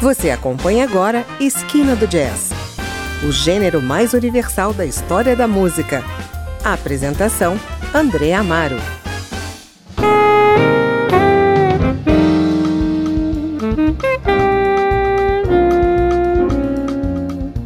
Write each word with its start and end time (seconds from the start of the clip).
Você 0.00 0.30
acompanha 0.30 0.84
agora 0.84 1.26
Esquina 1.38 1.94
do 1.94 2.06
Jazz, 2.06 2.48
o 3.22 3.30
gênero 3.30 3.82
mais 3.82 4.14
universal 4.14 4.72
da 4.72 4.86
história 4.86 5.36
da 5.36 5.46
música. 5.46 6.02
A 6.64 6.72
apresentação: 6.72 7.60
André 7.92 8.32
Amaro. 8.32 8.76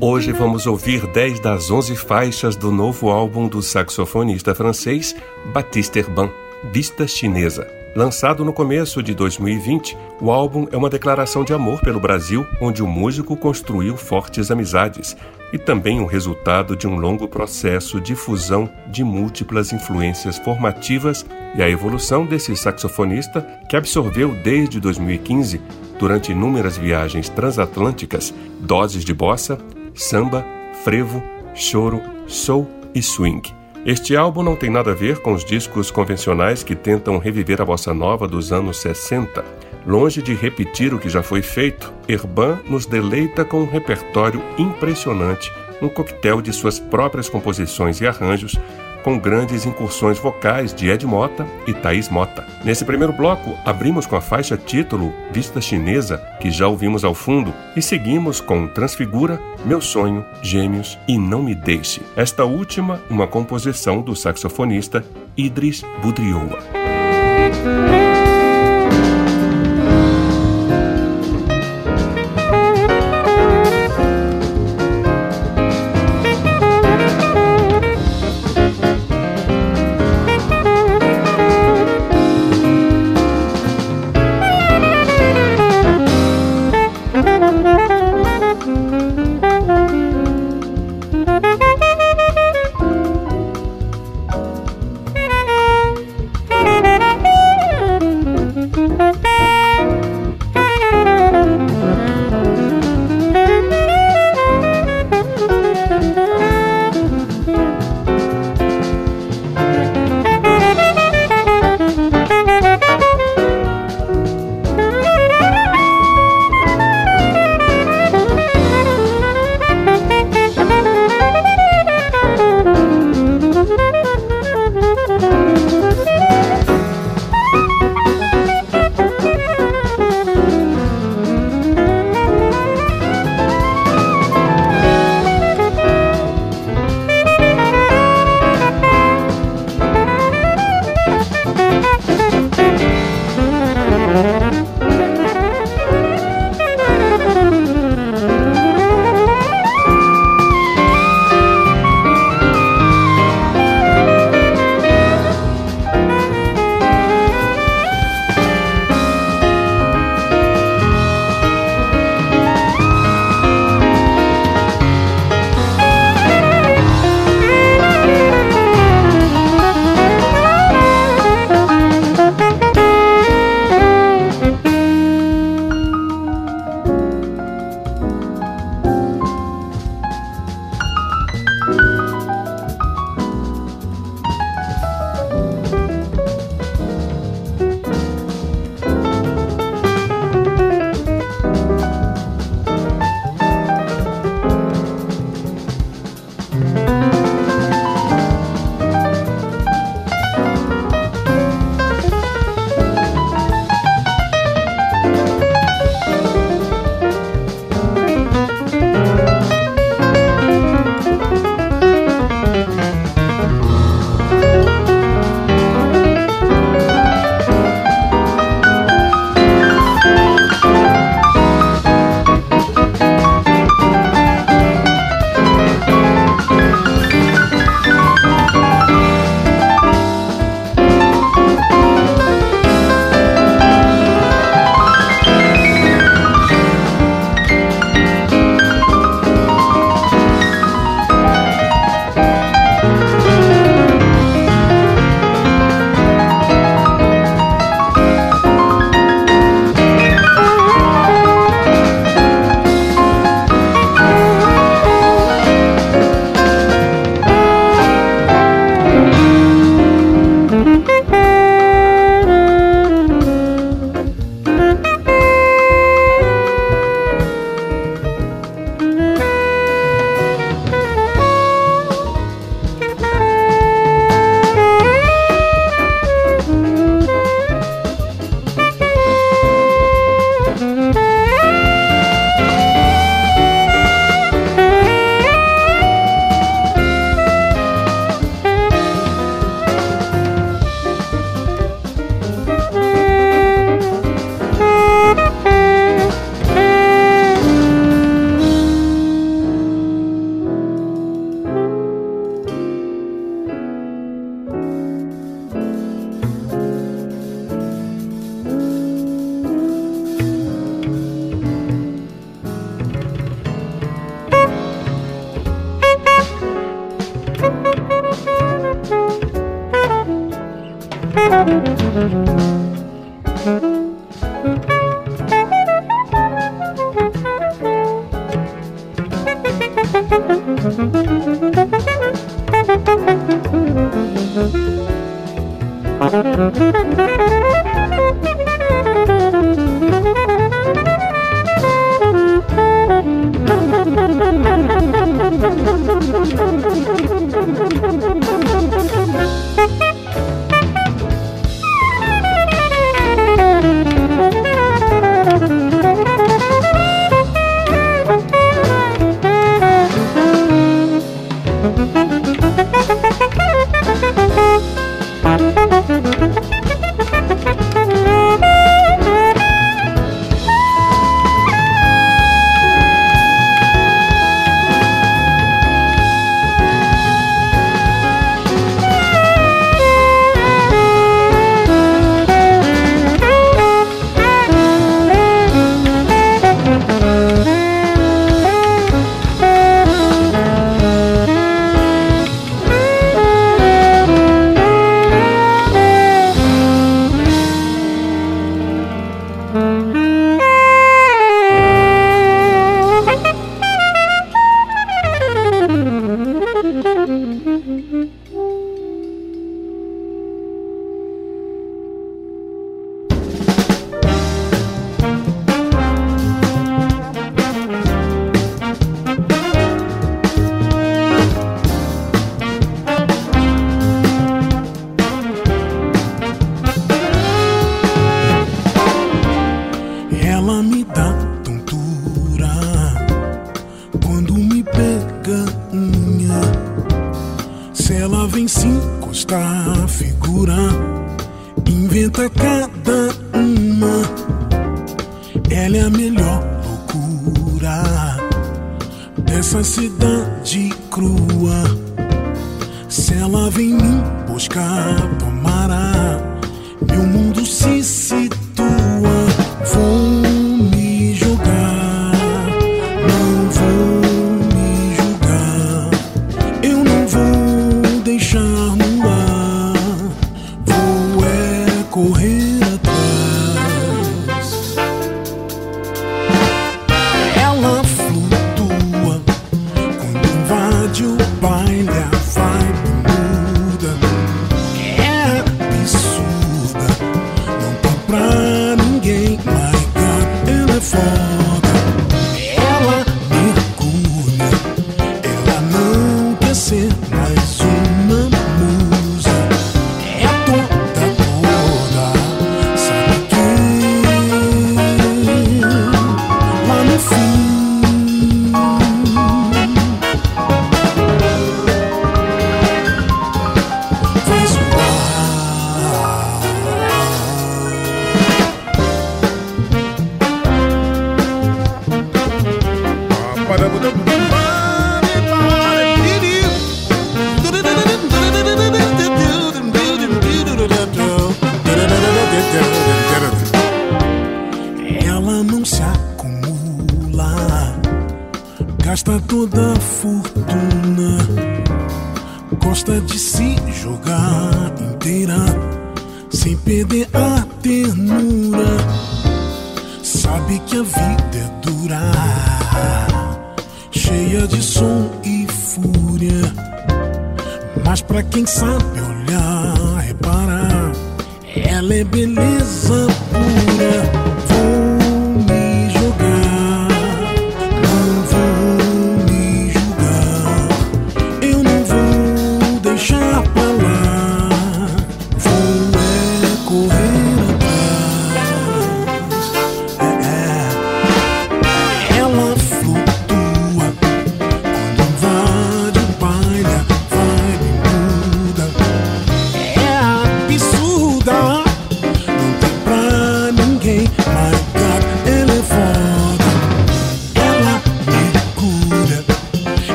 Hoje 0.00 0.32
vamos 0.32 0.66
ouvir 0.66 1.06
10 1.06 1.38
das 1.38 1.70
11 1.70 1.94
faixas 1.94 2.56
do 2.56 2.72
novo 2.72 3.10
álbum 3.10 3.46
do 3.46 3.62
saxofonista 3.62 4.56
francês 4.56 5.14
Baptiste 5.52 6.00
Herbin, 6.00 6.30
Vista 6.72 7.06
Chinesa. 7.06 7.83
Lançado 7.96 8.44
no 8.44 8.52
começo 8.52 9.00
de 9.00 9.14
2020, 9.14 9.96
o 10.20 10.32
álbum 10.32 10.66
é 10.72 10.76
uma 10.76 10.90
declaração 10.90 11.44
de 11.44 11.54
amor 11.54 11.80
pelo 11.80 12.00
Brasil, 12.00 12.44
onde 12.60 12.82
o 12.82 12.88
músico 12.88 13.36
construiu 13.36 13.96
fortes 13.96 14.50
amizades, 14.50 15.16
e 15.52 15.58
também 15.58 16.00
o 16.00 16.06
resultado 16.06 16.74
de 16.74 16.88
um 16.88 16.96
longo 16.96 17.28
processo 17.28 18.00
de 18.00 18.16
fusão 18.16 18.68
de 18.88 19.04
múltiplas 19.04 19.72
influências 19.72 20.38
formativas 20.38 21.24
e 21.54 21.62
a 21.62 21.70
evolução 21.70 22.26
desse 22.26 22.56
saxofonista 22.56 23.46
que 23.68 23.76
absorveu 23.76 24.34
desde 24.42 24.80
2015, 24.80 25.60
durante 25.96 26.32
inúmeras 26.32 26.76
viagens 26.76 27.28
transatlânticas, 27.28 28.34
doses 28.58 29.04
de 29.04 29.14
bossa, 29.14 29.56
samba, 29.94 30.44
frevo, 30.82 31.22
choro, 31.54 32.02
soul 32.26 32.68
e 32.92 33.00
swing. 33.00 33.63
Este 33.86 34.16
álbum 34.16 34.42
não 34.42 34.56
tem 34.56 34.70
nada 34.70 34.92
a 34.92 34.94
ver 34.94 35.18
com 35.18 35.34
os 35.34 35.44
discos 35.44 35.90
convencionais 35.90 36.62
que 36.62 36.74
tentam 36.74 37.18
reviver 37.18 37.60
a 37.60 37.66
bossa 37.66 37.92
nova 37.92 38.26
dos 38.26 38.50
anos 38.50 38.78
60. 38.80 39.44
Longe 39.86 40.22
de 40.22 40.32
repetir 40.32 40.94
o 40.94 40.98
que 40.98 41.10
já 41.10 41.22
foi 41.22 41.42
feito, 41.42 41.92
Herban 42.08 42.60
nos 42.66 42.86
deleita 42.86 43.44
com 43.44 43.60
um 43.60 43.68
repertório 43.68 44.42
impressionante, 44.56 45.52
um 45.82 45.90
coquetel 45.90 46.40
de 46.40 46.50
suas 46.50 46.78
próprias 46.78 47.28
composições 47.28 48.00
e 48.00 48.06
arranjos, 48.06 48.56
com 49.04 49.18
grandes 49.18 49.66
incursões 49.66 50.18
vocais 50.18 50.74
de 50.74 50.88
Ed 50.88 51.06
Mota 51.06 51.46
e 51.66 51.74
Thaís 51.74 52.08
Mota. 52.08 52.44
Nesse 52.64 52.84
primeiro 52.84 53.12
bloco, 53.12 53.56
abrimos 53.64 54.06
com 54.06 54.16
a 54.16 54.20
faixa 54.20 54.56
título 54.56 55.12
Vista 55.30 55.60
Chinesa, 55.60 56.16
que 56.40 56.50
já 56.50 56.66
ouvimos 56.66 57.04
ao 57.04 57.14
fundo, 57.14 57.52
e 57.76 57.82
seguimos 57.82 58.40
com 58.40 58.66
Transfigura, 58.66 59.38
Meu 59.64 59.80
Sonho, 59.82 60.24
Gêmeos 60.42 60.98
e 61.06 61.18
Não 61.18 61.42
Me 61.42 61.54
Deixe. 61.54 62.00
Esta 62.16 62.46
última, 62.46 63.00
uma 63.10 63.26
composição 63.26 64.00
do 64.00 64.16
saxofonista 64.16 65.04
Idris 65.36 65.84
Budrioa. 66.02 66.58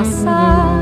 passar. 0.00 0.79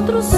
Retém 0.00 0.37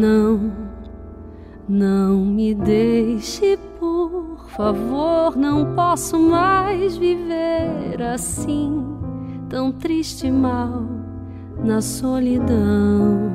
Não, 0.00 0.50
não 1.68 2.24
me 2.24 2.54
deixe, 2.54 3.58
por 3.78 4.46
favor. 4.48 5.36
Não 5.36 5.74
posso 5.74 6.18
mais 6.18 6.96
viver 6.96 8.00
assim, 8.00 8.82
tão 9.50 9.70
triste 9.70 10.26
e 10.26 10.30
mal, 10.32 10.84
na 11.62 11.82
solidão. 11.82 13.30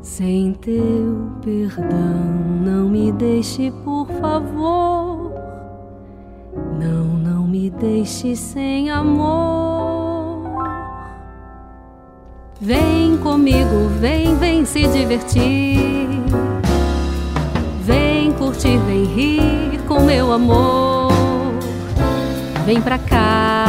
Sem 0.00 0.52
teu 0.52 1.32
perdão, 1.42 2.62
não 2.64 2.88
me 2.88 3.10
deixe, 3.10 3.72
por 3.84 4.06
favor. 4.06 5.32
Não, 6.78 7.06
não 7.06 7.44
me 7.48 7.70
deixe 7.70 8.36
sem 8.36 8.88
amor. 8.88 10.13
Vem 12.64 13.18
comigo, 13.18 13.90
vem, 14.00 14.38
vem 14.38 14.64
se 14.64 14.86
divertir. 14.86 16.08
Vem 17.82 18.32
curtir, 18.32 18.78
vem 18.86 19.04
rir 19.04 19.82
com 19.86 20.00
meu 20.00 20.32
amor. 20.32 21.12
Vem 22.64 22.80
pra 22.80 22.96
cá. 22.96 23.63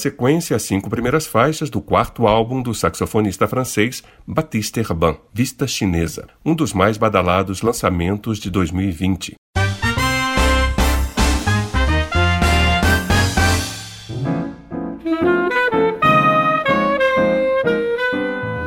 Sequência 0.00 0.56
as 0.56 0.62
cinco 0.62 0.88
primeiras 0.88 1.26
faixas 1.26 1.68
do 1.68 1.80
quarto 1.80 2.26
álbum 2.26 2.62
do 2.62 2.74
saxofonista 2.74 3.46
francês 3.46 4.02
Baptiste 4.26 4.80
Herbin, 4.80 5.16
Vista 5.32 5.66
Chinesa, 5.66 6.26
um 6.44 6.54
dos 6.54 6.72
mais 6.72 6.96
badalados 6.96 7.60
lançamentos 7.60 8.38
de 8.38 8.50
2020. 8.50 9.34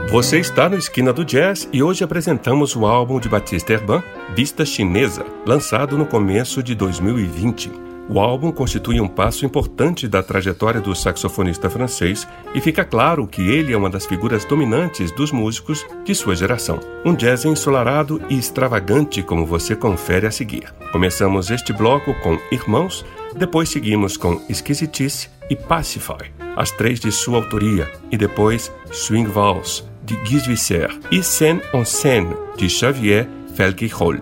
Você 0.10 0.40
está 0.40 0.70
no 0.70 0.78
Esquina 0.78 1.12
do 1.12 1.26
Jazz 1.26 1.68
e 1.74 1.82
hoje 1.82 2.04
apresentamos 2.04 2.76
o 2.76 2.86
álbum 2.86 3.20
de 3.20 3.28
Batista 3.28 3.74
Herban, 3.74 4.04
Vista 4.36 4.64
Chinesa, 4.64 5.26
lançado 5.44 5.98
no 5.98 6.06
começo 6.06 6.62
de 6.62 6.76
2020. 6.76 7.93
O 8.10 8.20
álbum 8.20 8.52
constitui 8.52 9.00
um 9.00 9.08
passo 9.08 9.46
importante 9.46 10.08
da 10.08 10.22
trajetória 10.22 10.82
do 10.82 10.94
saxofonista 10.94 11.70
francês 11.70 12.28
e 12.54 12.60
fica 12.60 12.84
claro 12.84 13.26
que 13.26 13.42
ele 13.42 13.72
é 13.72 13.78
uma 13.78 13.90
das 13.90 14.06
figuras 14.06 14.44
dominantes 14.44 15.10
dos 15.12 15.32
músicos 15.32 15.86
de 16.04 16.14
sua 16.14 16.36
geração. 16.36 16.80
Um 17.06 17.16
jazz 17.16 17.46
ensolarado 17.46 18.22
e 18.30 18.38
extravagante 18.38 19.24
como 19.24 19.46
você 19.46 19.76
confere 19.76 20.28
a 20.28 20.32
seguir. 20.32 20.74
Começamos 20.92 21.50
este 21.50 21.72
bloco 21.72 22.14
com 22.22 22.38
Irmãos, 22.52 23.06
depois 23.36 23.70
seguimos 23.70 24.18
com 24.18 24.42
Esquisitice 24.50 25.30
e 25.50 25.56
Pacify, 25.56 26.32
as 26.58 26.72
três 26.72 27.00
de 27.00 27.12
sua 27.12 27.38
autoria, 27.38 27.90
e 28.12 28.18
depois 28.18 28.72
Swing 28.92 29.30
Vals, 29.30 29.88
de 30.04 30.16
Guy 30.18 30.40
Visser 30.40 30.90
e 31.10 31.24
Scène 31.24 31.62
en 31.74 31.86
Scène, 31.86 32.36
de 32.58 32.70
Xavier 32.70 33.28
Felgueirolle. 33.56 34.22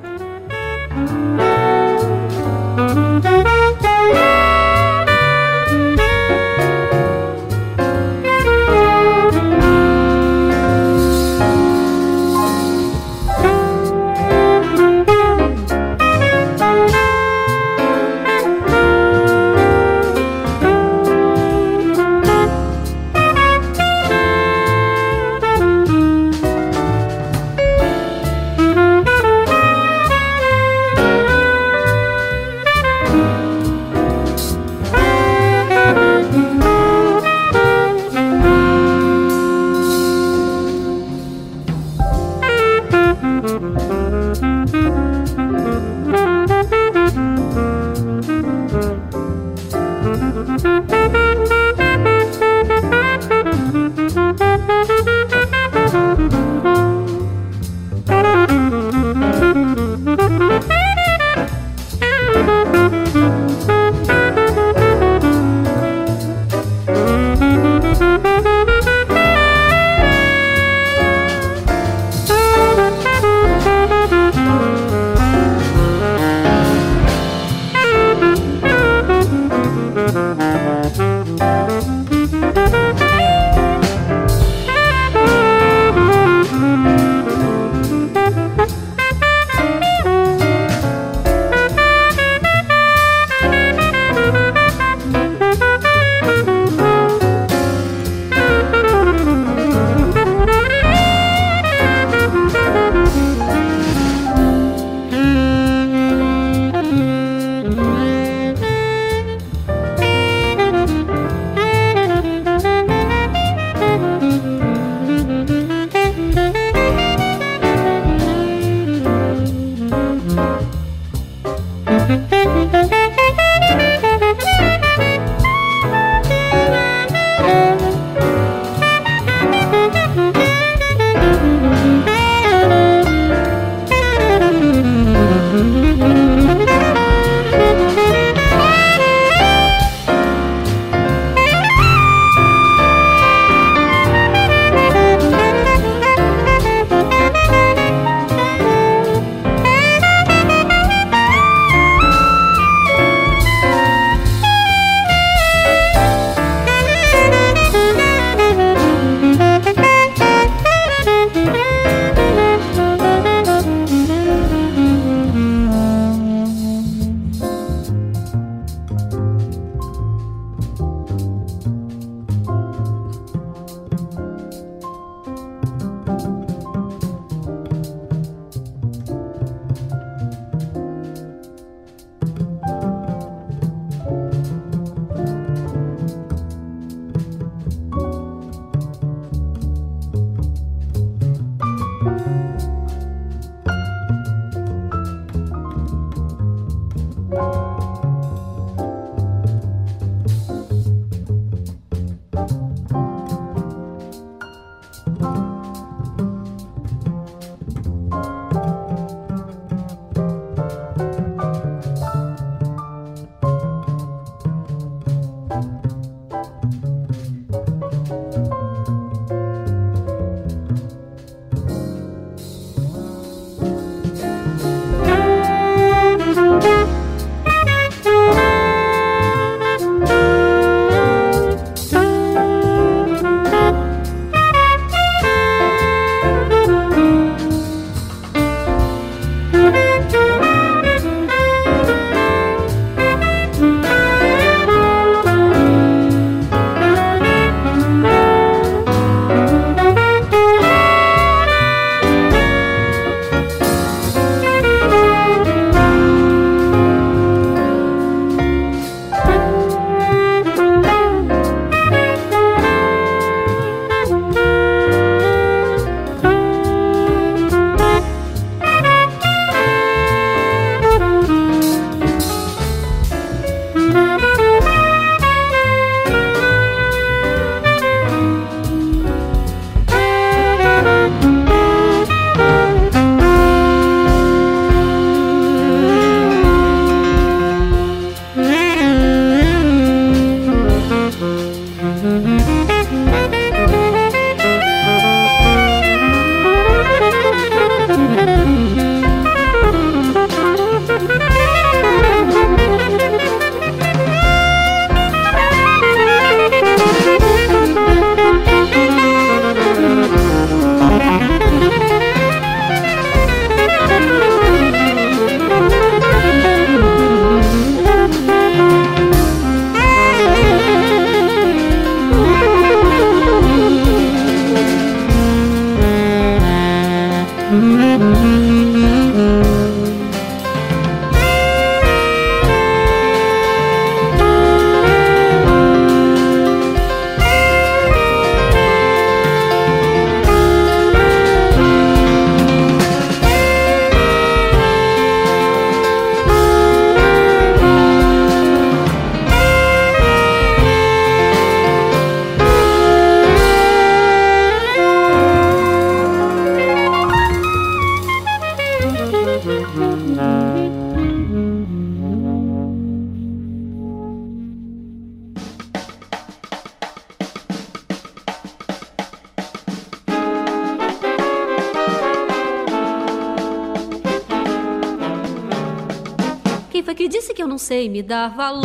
Não 377.51 377.57
sei 377.57 377.89
me 377.89 378.01
dar 378.01 378.29
valor? 378.29 378.63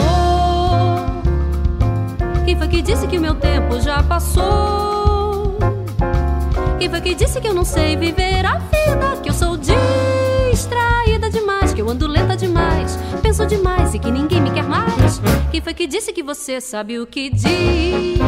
Quem 2.45 2.57
foi 2.57 2.69
que 2.69 2.81
disse 2.81 3.05
que 3.09 3.19
o 3.19 3.21
meu 3.21 3.35
tempo 3.35 3.81
já 3.81 4.01
passou? 4.01 5.59
Quem 6.79 6.89
foi 6.89 7.01
que 7.01 7.13
disse 7.17 7.41
que 7.41 7.49
eu 7.49 7.53
não 7.53 7.65
sei 7.65 7.97
viver 7.97 8.47
a 8.47 8.59
vida? 8.59 9.21
Que 9.25 9.31
eu 9.31 9.35
sou 9.35 9.57
distraída 9.57 11.29
demais, 11.29 11.75
que 11.75 11.83
eu 11.83 11.91
ando 11.91 12.07
lenta 12.07 12.37
demais, 12.37 12.97
penso 13.21 13.45
demais 13.45 13.93
e 13.93 13.99
que 13.99 14.09
ninguém 14.09 14.41
me 14.41 14.53
quer 14.53 14.63
mais. 14.63 15.21
Quem 15.51 15.61
foi 15.61 15.75
que 15.75 15.89
disse 15.89 16.13
que 16.13 16.23
você 16.23 16.61
sabe 16.61 17.01
o 17.01 17.09
que 17.09 17.29
diz? 17.29 18.21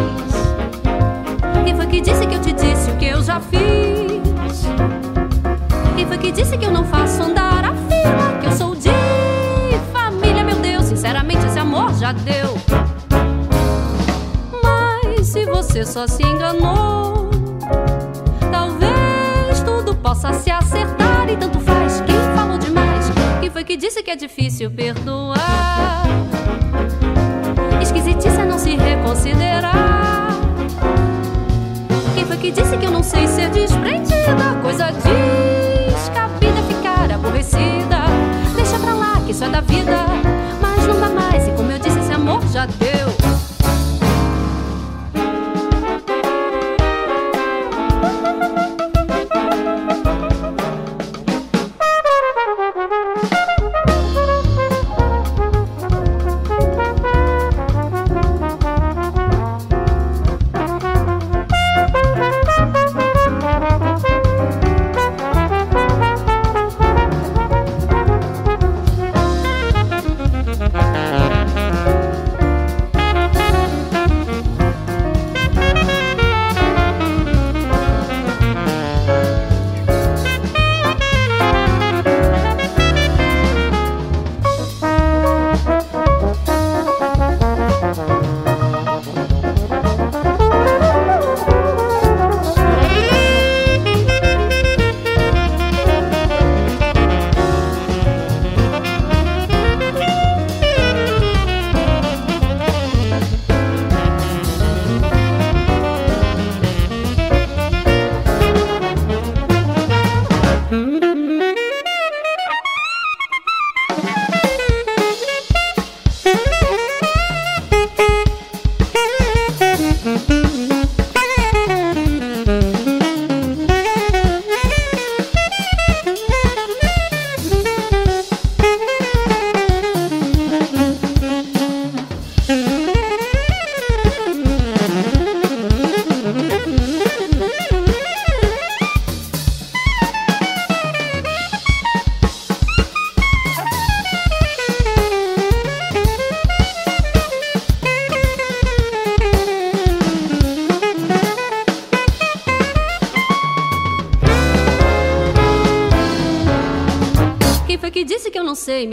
Quem 1.65 1.77
foi 1.77 1.87
que 1.87 2.01
disse 2.01 2.27
que 2.27 2.35
eu 2.35 2.41
te 2.41 2.53
disse 2.53 2.91
o 2.91 2.97
que 2.97 3.05
eu 3.05 3.23
já 3.23 3.39
fiz? 3.39 4.67
Quem 5.95 6.05
foi 6.05 6.19
que 6.19 6.33
disse 6.33 6.59
que 6.59 6.65
eu 6.65 6.73
não 6.73 6.85
faço 6.85 7.23
andar 7.23 7.65
a 7.65 7.78
já 11.99 12.13
deu. 12.13 12.57
Mas 14.63 15.27
se 15.27 15.45
você 15.47 15.85
só 15.85 16.07
se 16.07 16.23
enganou, 16.23 17.29
talvez 18.53 19.61
tudo 19.65 19.97
possa 19.97 20.33
se 20.33 20.51
acertar 20.51 21.29
e 21.29 21.37
tanto 21.37 21.59
faz. 21.59 22.01
Quem 22.03 22.17
falou 22.37 22.57
demais? 22.57 23.11
Quem 23.41 23.51
foi 23.51 23.65
que 23.65 23.77
disse 23.77 24.01
que 24.03 24.13
é 24.13 24.17
difícil 24.17 24.71
perdoar? 24.71 26.05
Esquisitice 27.83 28.41
é 28.41 28.45
não 28.45 28.59
se 28.59 28.77
reconsiderar. 28.77 30.29
Quem 32.15 32.25
foi 32.25 32.37
que 32.37 32.53
disse 32.53 32.77
que 32.77 32.87
eu 32.87 32.93
não 32.93 33.03
sei 33.03 33.27
ser 33.27 33.51
desprendida? 33.51 34.55
Coisa 34.63 34.87
descabida 34.93 36.63
ficar 36.69 37.11
aborrecida. 37.11 38.05
Deixa 38.55 38.79
pra 38.79 38.95
lá 38.95 39.21
que 39.25 39.33
isso 39.33 39.43
é 39.43 39.49
da 39.49 39.61
vida, 39.61 40.07
dá 40.95 41.11
mais. 41.11 41.47
E 41.47 41.51
como 41.53 41.71
eu 41.71 41.79
disse, 41.79 41.99
esse 41.99 42.13
amor 42.13 42.41
já 42.49 42.67
deu. 42.67 43.18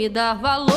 Dar 0.08 0.34
valor. 0.42 0.75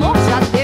Amor 0.00 0.16
já 0.16 0.40
deu. 0.40 0.59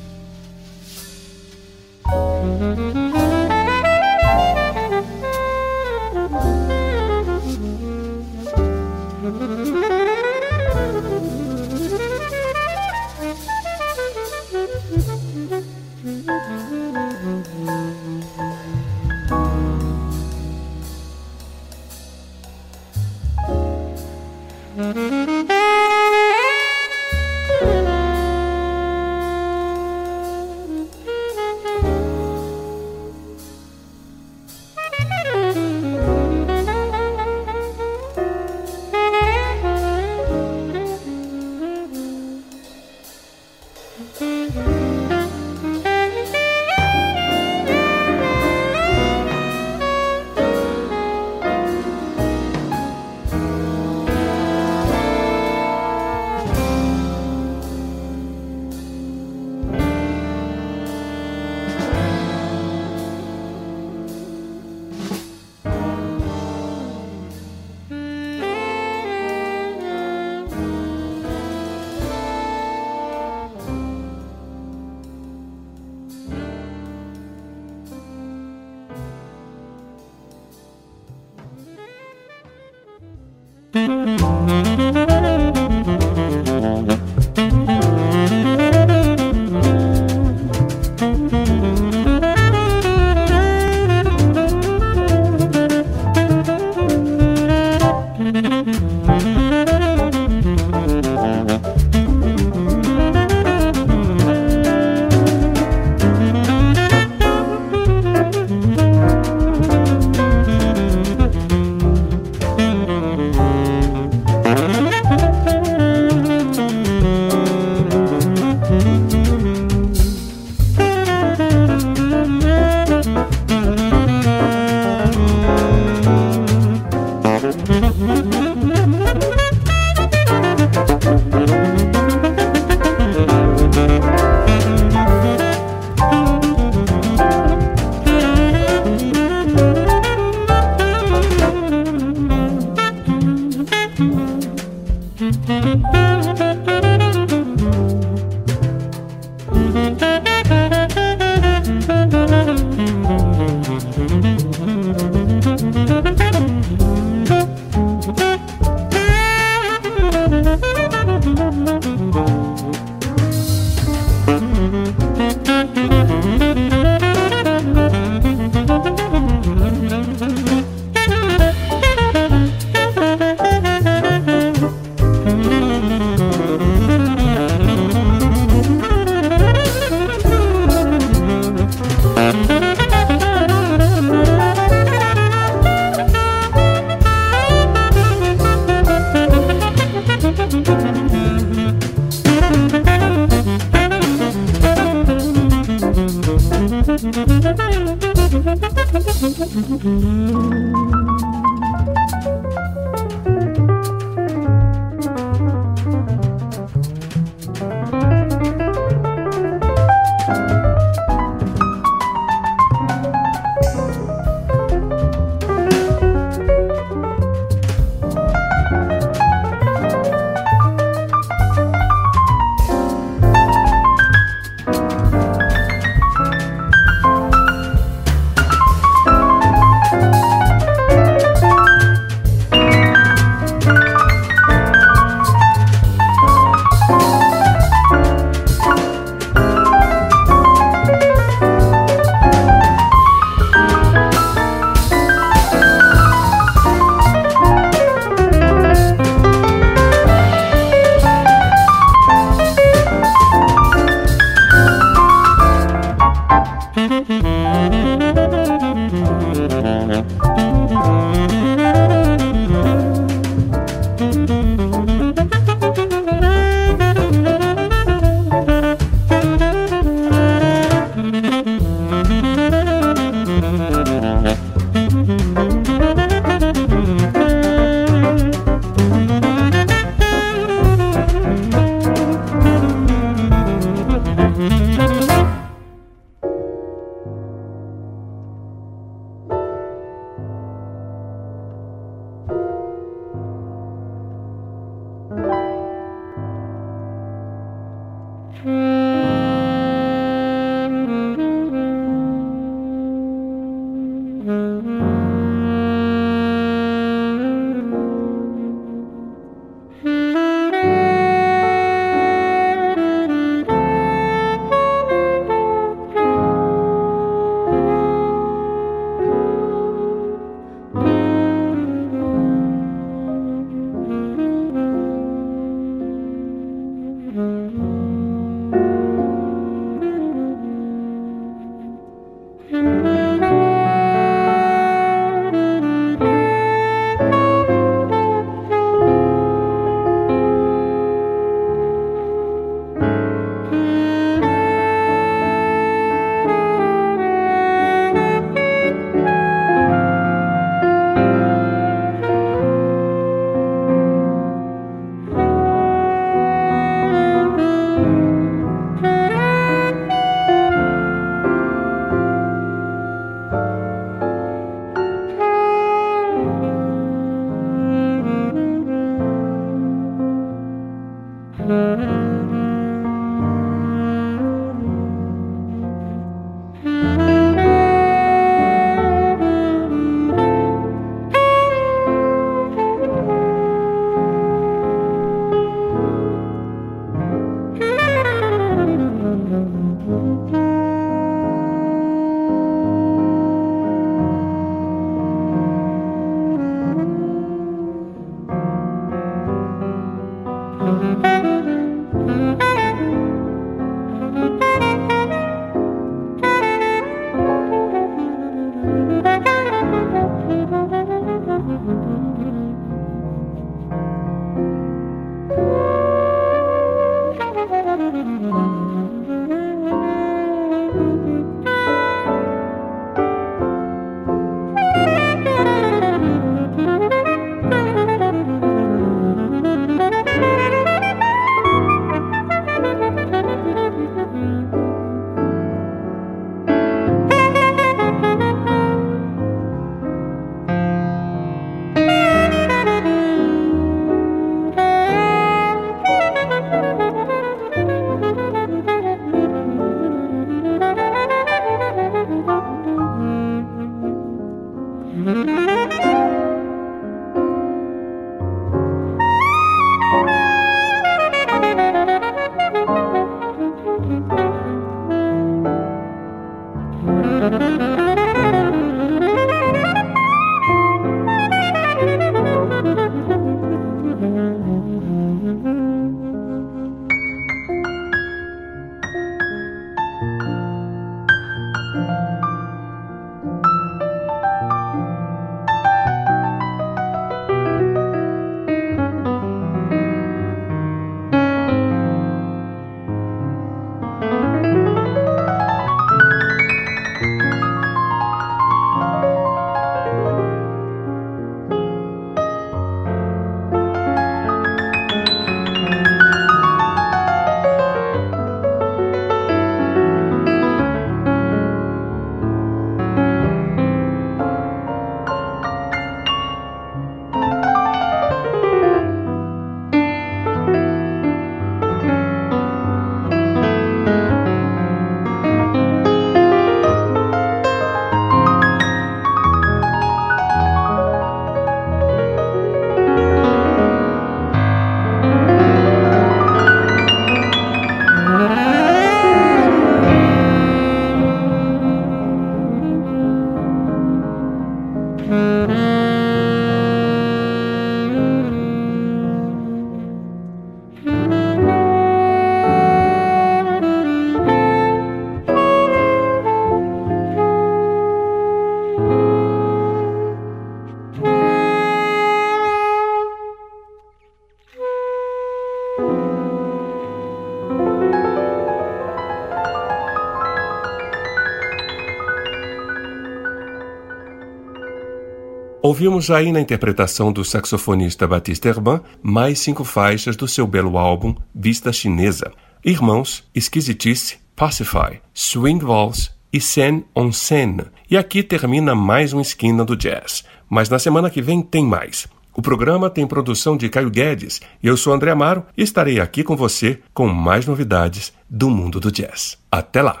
Ouvimos 575.74 576.08
aí 576.08 576.30
na 576.30 576.40
interpretação 576.40 577.12
do 577.12 577.24
saxofonista 577.24 578.06
Batista 578.06 578.48
Herban 578.48 578.80
mais 579.02 579.40
cinco 579.40 579.64
faixas 579.64 580.14
do 580.14 580.28
seu 580.28 580.46
belo 580.46 580.78
álbum 580.78 581.16
Vista 581.34 581.72
Chinesa. 581.72 582.30
Irmãos, 582.64 583.24
Esquisitice, 583.34 584.18
Pacify, 584.36 585.00
Swing 585.12 585.64
Waltz 585.64 586.12
e 586.32 586.40
Scène 586.40 586.84
on 586.94 587.10
Scène. 587.10 587.64
E 587.90 587.96
aqui 587.96 588.22
termina 588.22 588.72
mais 588.72 589.12
uma 589.12 589.20
esquina 589.20 589.64
do 589.64 589.76
jazz. 589.76 590.22
Mas 590.48 590.68
na 590.68 590.78
semana 590.78 591.10
que 591.10 591.20
vem 591.20 591.42
tem 591.42 591.66
mais. 591.66 592.06
O 592.32 592.40
programa 592.40 592.88
tem 592.88 593.04
produção 593.04 593.56
de 593.56 593.68
Caio 593.68 593.90
Guedes 593.90 594.40
eu 594.62 594.76
sou 594.76 594.92
André 594.92 595.10
Amaro 595.10 595.44
e 595.56 595.64
estarei 595.64 595.98
aqui 595.98 596.22
com 596.22 596.36
você 596.36 596.78
com 596.94 597.08
mais 597.08 597.46
novidades 597.46 598.12
do 598.30 598.48
mundo 598.48 598.78
do 598.78 598.92
jazz. 598.92 599.38
Até 599.50 599.82
lá! 599.82 600.00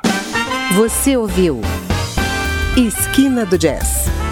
Você 0.76 1.16
ouviu 1.16 1.60
Esquina 2.76 3.44
do 3.44 3.58
Jazz 3.58 4.23